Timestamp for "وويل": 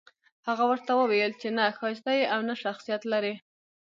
0.95-1.31